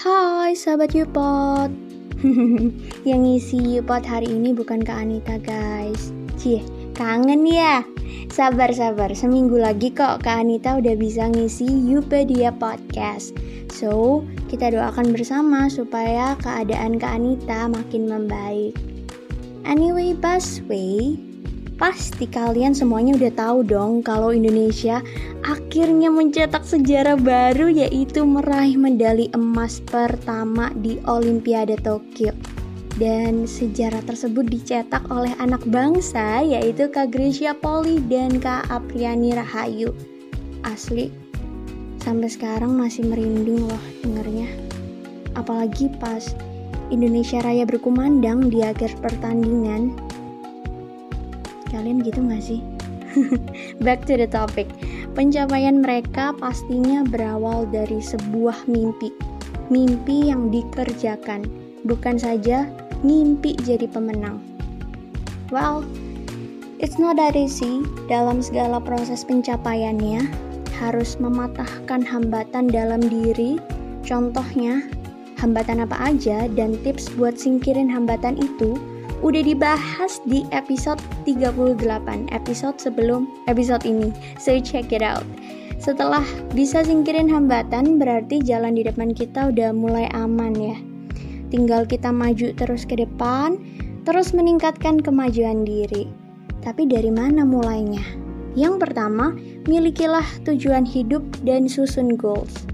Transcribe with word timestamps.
Hai 0.00 0.56
sahabat 0.56 0.96
Yupot. 0.96 1.68
Yang 3.08 3.20
ngisi 3.20 3.60
Yupot 3.76 4.00
hari 4.00 4.32
ini 4.32 4.56
bukan 4.56 4.80
Kak 4.80 4.96
Anita 4.96 5.36
guys. 5.36 6.08
Cie, 6.40 6.64
kangen 6.96 7.44
ya. 7.44 7.84
Sabar-sabar, 8.32 9.12
seminggu 9.12 9.60
lagi 9.60 9.92
kok 9.92 10.24
Kak 10.24 10.40
Anita 10.40 10.80
udah 10.80 10.96
bisa 10.96 11.28
ngisi 11.28 11.68
Yupedia 11.68 12.48
Podcast. 12.48 13.36
So, 13.68 14.24
kita 14.48 14.72
doakan 14.72 15.12
bersama 15.12 15.68
supaya 15.68 16.32
keadaan 16.40 16.96
Kak 16.96 17.20
Anita 17.20 17.68
makin 17.68 18.08
membaik. 18.08 18.72
Anyway, 19.68 20.16
Busway 20.16 21.29
Pasti 21.80 22.28
kalian 22.28 22.76
semuanya 22.76 23.16
udah 23.16 23.32
tahu 23.32 23.58
dong 23.64 24.04
kalau 24.04 24.36
Indonesia 24.36 25.00
akhirnya 25.40 26.12
mencetak 26.12 26.60
sejarah 26.60 27.16
baru 27.16 27.72
yaitu 27.72 28.20
meraih 28.28 28.76
medali 28.76 29.32
emas 29.32 29.80
pertama 29.88 30.68
di 30.76 31.00
Olimpiade 31.08 31.80
Tokyo. 31.80 32.36
Dan 33.00 33.48
sejarah 33.48 34.04
tersebut 34.04 34.44
dicetak 34.52 35.08
oleh 35.08 35.32
anak 35.40 35.64
bangsa 35.72 36.44
yaitu 36.44 36.84
Kak 36.92 37.16
Gracia 37.16 37.56
Poli 37.56 37.96
dan 38.12 38.36
Kak 38.44 38.68
Apriani 38.68 39.32
Rahayu. 39.32 39.96
Asli, 40.68 41.08
sampai 42.04 42.28
sekarang 42.28 42.76
masih 42.76 43.08
merinding 43.08 43.64
loh 43.64 43.84
dengernya. 44.04 44.52
Apalagi 45.32 45.88
pas 45.96 46.36
Indonesia 46.92 47.40
Raya 47.40 47.64
berkumandang 47.64 48.52
di 48.52 48.60
akhir 48.60 49.00
pertandingan 49.00 50.09
Kalian 51.70 52.02
gitu 52.02 52.20
gak 52.26 52.42
sih? 52.42 52.60
Back 53.84 54.06
to 54.06 54.14
the 54.18 54.26
topic. 54.26 54.70
Pencapaian 55.14 55.82
mereka 55.82 56.30
pastinya 56.38 57.02
berawal 57.02 57.66
dari 57.70 57.98
sebuah 57.98 58.66
mimpi. 58.70 59.10
Mimpi 59.70 60.30
yang 60.30 60.50
dikerjakan, 60.50 61.46
bukan 61.86 62.18
saja 62.18 62.66
mimpi 63.02 63.54
jadi 63.62 63.86
pemenang. 63.90 64.42
Well, 65.50 65.82
it's 66.78 66.98
not 66.98 67.18
that 67.18 67.34
easy 67.34 67.82
dalam 68.06 68.42
segala 68.42 68.78
proses 68.78 69.26
pencapaiannya 69.26 70.26
harus 70.78 71.18
mematahkan 71.18 72.06
hambatan 72.06 72.70
dalam 72.70 73.02
diri. 73.02 73.58
Contohnya, 74.06 74.86
hambatan 75.38 75.82
apa 75.82 76.14
aja 76.14 76.46
dan 76.54 76.78
tips 76.82 77.10
buat 77.18 77.36
singkirin 77.36 77.90
hambatan 77.90 78.38
itu 78.38 78.78
udah 79.20 79.42
dibahas 79.44 80.16
di 80.24 80.48
episode 80.48 81.00
38, 81.28 81.84
episode 82.32 82.76
sebelum 82.80 83.28
episode 83.52 83.84
ini. 83.84 84.08
So 84.40 84.56
check 84.64 84.96
it 84.96 85.04
out. 85.04 85.28
Setelah 85.80 86.24
bisa 86.52 86.84
singkirin 86.84 87.28
hambatan, 87.28 87.96
berarti 88.00 88.40
jalan 88.40 88.76
di 88.76 88.84
depan 88.84 89.12
kita 89.16 89.52
udah 89.52 89.72
mulai 89.72 90.08
aman 90.12 90.52
ya. 90.56 90.76
Tinggal 91.52 91.84
kita 91.88 92.12
maju 92.12 92.52
terus 92.56 92.84
ke 92.84 93.00
depan, 93.00 93.60
terus 94.04 94.32
meningkatkan 94.32 95.00
kemajuan 95.00 95.64
diri. 95.64 96.08
Tapi 96.60 96.84
dari 96.88 97.08
mana 97.08 97.44
mulainya? 97.44 98.04
Yang 98.56 98.88
pertama, 98.88 99.32
milikilah 99.64 100.26
tujuan 100.44 100.84
hidup 100.84 101.24
dan 101.44 101.64
susun 101.68 102.16
goals. 102.16 102.68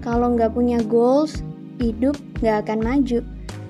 Kalau 0.00 0.32
nggak 0.32 0.56
punya 0.56 0.80
goals, 0.86 1.44
hidup 1.76 2.16
nggak 2.40 2.68
akan 2.68 2.80
maju 2.80 3.20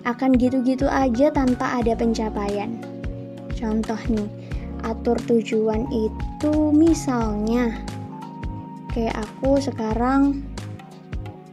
akan 0.06 0.38
gitu-gitu 0.38 0.86
aja 0.86 1.34
tanpa 1.34 1.82
ada 1.82 1.98
pencapaian. 1.98 2.78
Contoh 3.58 3.98
nih, 4.06 4.30
atur 4.86 5.18
tujuan 5.26 5.90
itu 5.90 6.70
misalnya 6.70 7.74
kayak 8.94 9.18
aku 9.18 9.58
sekarang 9.58 10.46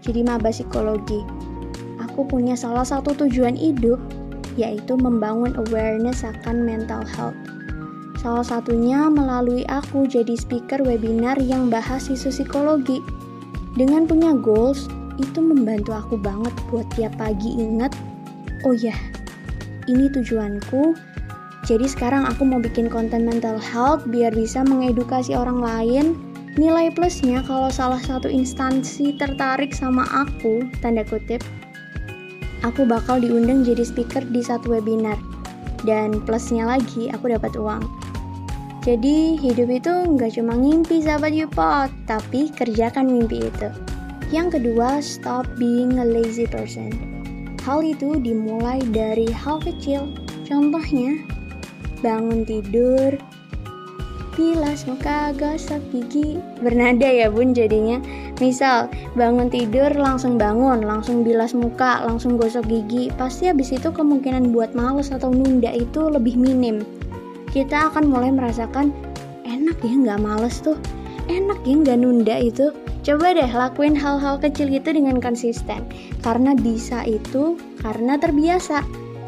jadi 0.05 0.21
maba 0.21 0.53
psikologi. 0.53 1.25
Aku 1.97 2.29
punya 2.29 2.53
salah 2.53 2.85
satu 2.85 3.17
tujuan 3.25 3.57
hidup 3.57 3.97
yaitu 4.53 4.93
membangun 4.93 5.57
awareness 5.57 6.21
akan 6.21 6.61
mental 6.61 7.01
health. 7.01 7.35
Salah 8.21 8.45
satunya 8.45 9.09
melalui 9.09 9.65
aku 9.65 10.05
jadi 10.05 10.37
speaker 10.37 10.79
webinar 10.85 11.35
yang 11.41 11.73
bahas 11.73 12.07
isu 12.07 12.29
psikologi. 12.29 13.01
Dengan 13.73 14.05
punya 14.05 14.37
goals, 14.37 14.85
itu 15.17 15.41
membantu 15.41 15.97
aku 15.97 16.15
banget 16.21 16.53
buat 16.69 16.85
tiap 16.93 17.17
pagi 17.17 17.57
inget 17.57 17.89
oh 18.63 18.75
ya 18.75 18.95
ini 19.87 20.07
tujuanku. 20.11 20.95
Jadi 21.63 21.87
sekarang 21.87 22.27
aku 22.27 22.43
mau 22.43 22.59
bikin 22.59 22.91
konten 22.91 23.23
mental 23.23 23.55
health 23.55 24.03
biar 24.11 24.35
bisa 24.35 24.67
mengedukasi 24.67 25.31
orang 25.31 25.63
lain 25.63 26.05
nilai 26.59 26.91
plusnya 26.91 27.39
kalau 27.47 27.71
salah 27.71 27.99
satu 28.03 28.27
instansi 28.27 29.15
tertarik 29.15 29.71
sama 29.71 30.03
aku 30.11 30.67
tanda 30.83 31.07
kutip. 31.07 31.39
Aku 32.67 32.83
bakal 32.87 33.23
diundang 33.23 33.63
jadi 33.63 33.83
speaker 33.83 34.23
di 34.27 34.43
satu 34.43 34.75
webinar. 34.75 35.19
Dan 35.83 36.23
plusnya 36.23 36.67
lagi 36.67 37.11
aku 37.11 37.31
dapat 37.31 37.55
uang. 37.55 37.83
Jadi 38.83 39.39
hidup 39.39 39.71
itu 39.71 39.91
nggak 39.91 40.35
cuma 40.35 40.59
ngimpi 40.59 40.99
sahabat 40.99 41.31
Yupot 41.31 41.91
tapi 42.07 42.51
kerjakan 42.51 43.07
mimpi 43.07 43.47
itu. 43.47 43.71
Yang 44.31 44.59
kedua 44.59 44.99
stop 44.99 45.47
being 45.55 45.99
a 45.99 46.07
lazy 46.07 46.43
person 46.47 47.12
Hal 47.63 47.79
itu 47.79 48.19
dimulai 48.19 48.83
dari 48.91 49.31
hal 49.31 49.63
kecil, 49.63 50.11
contohnya 50.43 51.15
bangun 52.03 52.43
tidur, 52.43 53.15
bilas 54.35 54.83
muka, 54.83 55.31
gosok 55.39 55.79
gigi, 55.95 56.43
bernada 56.59 57.07
ya 57.07 57.31
bun 57.31 57.55
jadinya. 57.55 58.03
Misal 58.43 58.91
bangun 59.15 59.47
tidur 59.47 59.95
langsung 59.95 60.35
bangun, 60.35 60.83
langsung 60.83 61.23
bilas 61.23 61.55
muka, 61.55 62.03
langsung 62.03 62.35
gosok 62.35 62.67
gigi, 62.67 63.07
pasti 63.15 63.47
habis 63.47 63.71
itu 63.71 63.87
kemungkinan 63.95 64.51
buat 64.51 64.75
males 64.75 65.15
atau 65.15 65.31
nunda 65.31 65.71
itu 65.71 66.11
lebih 66.11 66.35
minim. 66.35 66.83
Kita 67.55 67.87
akan 67.95 68.11
mulai 68.11 68.35
merasakan 68.35 68.91
enak 69.47 69.79
ya 69.79 69.95
nggak 69.95 70.19
males 70.19 70.59
tuh, 70.59 70.75
enak 71.31 71.63
ya 71.63 71.79
nggak 71.79 71.95
nunda 71.95 72.35
itu 72.43 72.75
Coba 73.03 73.35
deh 73.35 73.51
lakuin 73.51 73.99
hal-hal 73.99 74.39
kecil 74.39 74.71
itu 74.71 74.95
dengan 74.95 75.19
konsisten. 75.19 75.83
Karena 76.23 76.55
bisa 76.55 77.03
itu 77.03 77.59
karena 77.83 78.15
terbiasa. 78.15 78.81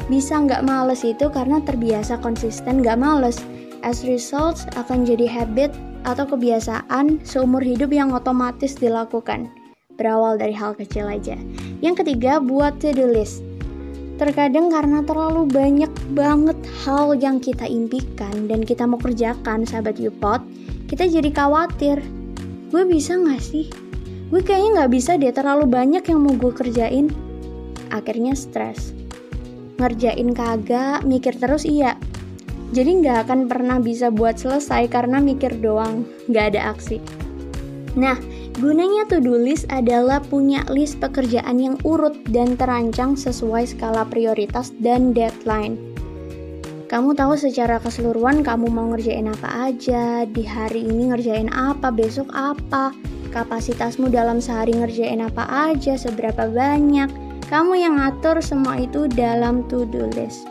Bisa 0.08 0.40
nggak 0.40 0.64
males 0.64 1.04
itu 1.04 1.28
karena 1.28 1.60
terbiasa 1.60 2.18
konsisten 2.24 2.80
nggak 2.80 2.96
males. 2.96 3.38
As 3.84 4.02
results 4.02 4.64
akan 4.74 5.04
jadi 5.04 5.28
habit 5.28 5.70
atau 6.08 6.24
kebiasaan 6.24 7.20
seumur 7.22 7.60
hidup 7.60 7.92
yang 7.92 8.16
otomatis 8.16 8.74
dilakukan. 8.74 9.52
Berawal 10.00 10.40
dari 10.40 10.56
hal 10.56 10.72
kecil 10.74 11.04
aja. 11.06 11.36
Yang 11.84 12.04
ketiga, 12.04 12.40
buat 12.40 12.80
to-do 12.80 13.08
list. 13.12 13.44
Terkadang 14.16 14.72
karena 14.72 15.04
terlalu 15.04 15.44
banyak 15.44 15.92
banget 16.16 16.56
hal 16.88 17.12
yang 17.20 17.36
kita 17.36 17.68
impikan 17.68 18.48
dan 18.48 18.64
kita 18.64 18.88
mau 18.88 18.96
kerjakan, 18.96 19.68
sahabat 19.68 20.00
Yupot, 20.00 20.40
kita 20.88 21.04
jadi 21.04 21.28
khawatir 21.36 22.00
gue 22.72 22.82
bisa 22.88 23.14
gak 23.20 23.42
sih? 23.44 23.68
Gue 24.26 24.42
kayaknya 24.42 24.82
gak 24.82 24.92
bisa 24.92 25.14
deh 25.14 25.30
terlalu 25.30 25.70
banyak 25.70 26.02
yang 26.02 26.20
mau 26.26 26.34
gue 26.34 26.50
kerjain. 26.50 27.14
Akhirnya 27.94 28.34
stres. 28.34 28.90
Ngerjain 29.78 30.34
kagak, 30.34 31.06
mikir 31.06 31.38
terus 31.38 31.62
iya. 31.62 31.94
Jadi 32.74 33.06
gak 33.06 33.30
akan 33.30 33.46
pernah 33.46 33.78
bisa 33.78 34.10
buat 34.10 34.34
selesai 34.34 34.90
karena 34.90 35.22
mikir 35.22 35.54
doang, 35.62 36.02
gak 36.26 36.54
ada 36.54 36.74
aksi. 36.74 36.98
Nah, 37.94 38.18
gunanya 38.58 39.06
to-do 39.06 39.38
list 39.38 39.70
adalah 39.70 40.18
punya 40.18 40.66
list 40.74 40.98
pekerjaan 40.98 41.62
yang 41.62 41.76
urut 41.86 42.18
dan 42.34 42.58
terancang 42.58 43.14
sesuai 43.14 43.70
skala 43.70 44.02
prioritas 44.10 44.74
dan 44.82 45.14
deadline. 45.14 45.78
Kamu 46.90 47.14
tahu 47.14 47.38
secara 47.38 47.78
keseluruhan 47.78 48.42
kamu 48.42 48.66
mau 48.70 48.90
ngerjain 48.90 49.30
apa 49.30 49.70
aja, 49.70 50.26
di 50.26 50.42
hari 50.42 50.86
ini 50.86 51.14
ngerjain 51.14 51.50
apa, 51.50 51.90
besok 51.90 52.30
apa, 52.34 52.94
kapasitasmu 53.36 54.08
dalam 54.08 54.40
sehari 54.40 54.72
ngerjain 54.72 55.20
apa 55.20 55.44
aja, 55.68 56.00
seberapa 56.00 56.48
banyak. 56.48 57.12
Kamu 57.52 57.76
yang 57.76 58.00
ngatur 58.00 58.40
semua 58.40 58.80
itu 58.80 59.04
dalam 59.12 59.60
to-do 59.68 60.08
list. 60.16 60.48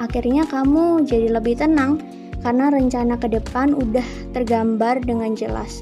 Akhirnya 0.00 0.48
kamu 0.48 1.04
jadi 1.04 1.36
lebih 1.36 1.60
tenang 1.60 2.00
karena 2.40 2.72
rencana 2.72 3.20
ke 3.20 3.28
depan 3.28 3.76
udah 3.76 4.02
tergambar 4.32 5.04
dengan 5.04 5.36
jelas. 5.36 5.78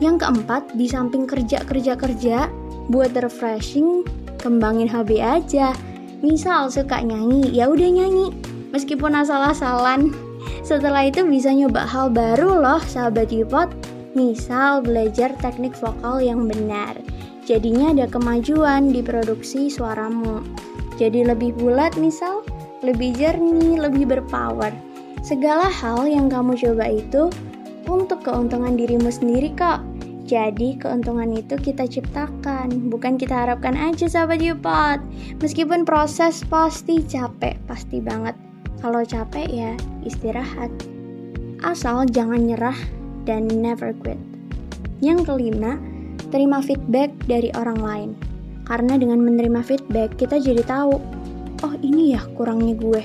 Yang 0.00 0.24
keempat, 0.24 0.72
di 0.78 0.88
samping 0.88 1.28
kerja-kerja-kerja, 1.28 2.48
buat 2.88 3.12
refreshing, 3.12 4.06
kembangin 4.40 4.88
hobi 4.88 5.20
aja. 5.20 5.76
Misal 6.24 6.72
suka 6.72 7.04
nyanyi, 7.04 7.52
ya 7.52 7.68
udah 7.68 7.90
nyanyi 7.90 8.32
meskipun 8.72 9.12
asal-asalan. 9.12 10.14
Setelah 10.64 11.12
itu 11.12 11.20
bisa 11.28 11.52
nyoba 11.52 11.84
hal 11.84 12.08
baru 12.08 12.64
loh 12.64 12.80
sahabat 12.80 13.28
Yupot. 13.28 13.68
Misal 14.10 14.82
belajar 14.82 15.30
teknik 15.38 15.70
vokal 15.78 16.18
yang 16.18 16.50
benar. 16.50 16.98
Jadinya 17.46 17.94
ada 17.94 18.10
kemajuan 18.10 18.90
di 18.90 19.02
produksi 19.06 19.70
suaramu. 19.70 20.42
Jadi 20.98 21.22
lebih 21.22 21.54
bulat 21.54 21.94
misal, 21.94 22.42
lebih 22.82 23.14
jernih, 23.14 23.78
lebih 23.78 24.10
berpower. 24.10 24.74
Segala 25.22 25.70
hal 25.70 26.10
yang 26.10 26.26
kamu 26.26 26.58
coba 26.58 26.90
itu 26.90 27.30
untuk 27.86 28.26
keuntungan 28.26 28.74
dirimu 28.74 29.14
sendiri 29.14 29.54
kok. 29.54 29.78
Jadi 30.26 30.78
keuntungan 30.78 31.30
itu 31.34 31.58
kita 31.58 31.86
ciptakan, 31.90 32.90
bukan 32.90 33.18
kita 33.18 33.34
harapkan 33.46 33.74
aja 33.74 34.06
sahabat 34.06 34.38
Yupot. 34.38 35.02
Meskipun 35.42 35.82
proses 35.82 36.46
pasti 36.46 37.02
capek, 37.02 37.58
pasti 37.66 37.98
banget. 37.98 38.38
Kalau 38.78 39.02
capek 39.02 39.46
ya 39.50 39.72
istirahat. 40.06 40.70
Asal 41.66 42.06
jangan 42.08 42.46
nyerah 42.46 42.78
dan 43.30 43.46
never 43.46 43.94
quit. 44.02 44.18
Yang 44.98 45.30
kelima, 45.30 45.78
terima 46.34 46.58
feedback 46.58 47.14
dari 47.30 47.54
orang 47.54 47.78
lain. 47.78 48.10
Karena 48.66 48.98
dengan 48.98 49.22
menerima 49.22 49.62
feedback, 49.62 50.18
kita 50.18 50.42
jadi 50.42 50.66
tahu, 50.66 50.98
oh 51.62 51.74
ini 51.86 52.18
ya 52.18 52.26
kurangnya 52.34 52.74
gue. 52.74 53.02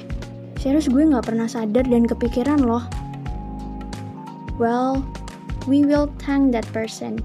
Serius 0.57 0.89
gue 0.89 1.05
gak 1.05 1.29
pernah 1.29 1.45
sadar 1.45 1.85
dan 1.85 2.09
kepikiran 2.09 2.65
loh. 2.65 2.81
Well, 4.57 5.05
we 5.69 5.85
will 5.85 6.09
thank 6.17 6.49
that 6.57 6.65
person. 6.73 7.21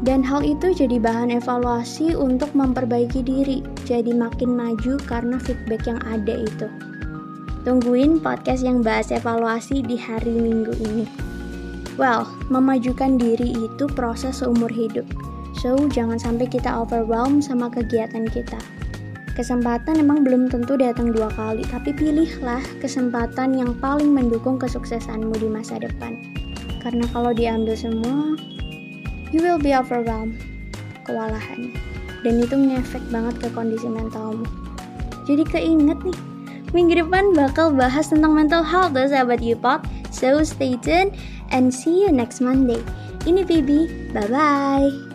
Dan 0.00 0.24
hal 0.24 0.40
itu 0.40 0.72
jadi 0.72 0.96
bahan 0.96 1.28
evaluasi 1.28 2.16
untuk 2.16 2.48
memperbaiki 2.56 3.20
diri, 3.20 3.60
jadi 3.84 4.16
makin 4.16 4.56
maju 4.56 4.96
karena 5.04 5.36
feedback 5.36 5.84
yang 5.84 6.00
ada 6.08 6.40
itu. 6.40 6.68
Tungguin 7.68 8.24
podcast 8.24 8.64
yang 8.64 8.80
bahas 8.80 9.12
evaluasi 9.12 9.84
di 9.84 10.00
hari 10.00 10.32
Minggu 10.32 10.72
ini. 10.80 11.29
Well, 12.00 12.24
memajukan 12.48 13.20
diri 13.20 13.52
itu 13.52 13.84
proses 13.92 14.40
seumur 14.40 14.72
hidup. 14.72 15.04
So, 15.52 15.76
jangan 15.92 16.16
sampai 16.16 16.48
kita 16.48 16.72
overwhelm 16.72 17.44
sama 17.44 17.68
kegiatan 17.68 18.24
kita. 18.24 18.56
Kesempatan 19.36 20.00
emang 20.00 20.24
belum 20.24 20.48
tentu 20.48 20.80
datang 20.80 21.12
dua 21.12 21.28
kali, 21.36 21.60
tapi 21.68 21.92
pilihlah 21.92 22.64
kesempatan 22.80 23.52
yang 23.52 23.76
paling 23.84 24.16
mendukung 24.16 24.56
kesuksesanmu 24.56 25.36
di 25.36 25.52
masa 25.52 25.76
depan. 25.76 26.16
Karena 26.80 27.04
kalau 27.12 27.36
diambil 27.36 27.76
semua, 27.76 28.32
you 29.28 29.44
will 29.44 29.60
be 29.60 29.76
overwhelmed, 29.76 30.40
kewalahan. 31.04 31.76
Dan 32.24 32.40
itu 32.40 32.56
ngefek 32.56 33.04
banget 33.12 33.36
ke 33.44 33.52
kondisi 33.52 33.92
mentalmu. 33.92 34.48
Jadi 35.28 35.44
keinget 35.44 36.00
nih, 36.00 36.18
minggu 36.72 36.96
depan 37.04 37.36
bakal 37.36 37.76
bahas 37.76 38.08
tentang 38.08 38.32
mental 38.32 38.64
health 38.64 38.96
tuh 38.96 39.04
sahabat 39.04 39.44
Yupop. 39.44 39.84
So 40.10 40.42
stay 40.42 40.74
tuned 40.74 41.14
and 41.50 41.72
see 41.72 42.00
you 42.00 42.12
next 42.12 42.40
Monday. 42.40 42.82
In 43.26 43.38
a. 43.38 44.12
Bye 44.12 44.28
bye. 44.28 45.09